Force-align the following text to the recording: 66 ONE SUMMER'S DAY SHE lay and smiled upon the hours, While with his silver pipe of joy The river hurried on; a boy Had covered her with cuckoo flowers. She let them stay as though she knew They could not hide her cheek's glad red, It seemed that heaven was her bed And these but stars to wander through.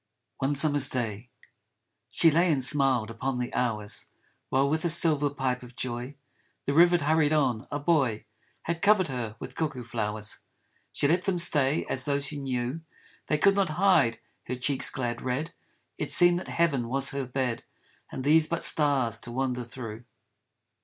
66 0.41 0.47
ONE 0.49 0.55
SUMMER'S 0.55 0.89
DAY 0.89 1.29
SHE 2.09 2.31
lay 2.31 2.51
and 2.51 2.63
smiled 2.63 3.11
upon 3.11 3.37
the 3.37 3.53
hours, 3.53 4.07
While 4.49 4.67
with 4.67 4.81
his 4.81 4.97
silver 4.97 5.29
pipe 5.29 5.61
of 5.61 5.75
joy 5.75 6.15
The 6.65 6.73
river 6.73 6.97
hurried 6.97 7.31
on; 7.33 7.67
a 7.69 7.77
boy 7.77 8.25
Had 8.63 8.81
covered 8.81 9.09
her 9.09 9.35
with 9.37 9.53
cuckoo 9.53 9.83
flowers. 9.83 10.39
She 10.91 11.07
let 11.07 11.25
them 11.25 11.37
stay 11.37 11.85
as 11.85 12.05
though 12.05 12.17
she 12.19 12.39
knew 12.39 12.81
They 13.27 13.37
could 13.37 13.53
not 13.53 13.69
hide 13.77 14.17
her 14.47 14.55
cheek's 14.55 14.89
glad 14.89 15.21
red, 15.21 15.53
It 15.99 16.11
seemed 16.11 16.39
that 16.39 16.47
heaven 16.47 16.87
was 16.89 17.11
her 17.11 17.27
bed 17.27 17.63
And 18.11 18.23
these 18.23 18.47
but 18.47 18.63
stars 18.63 19.19
to 19.19 19.31
wander 19.31 19.63
through. 19.63 20.05